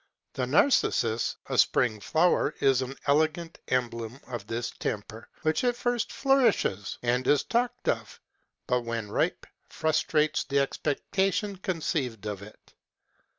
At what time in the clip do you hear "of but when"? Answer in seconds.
7.87-9.11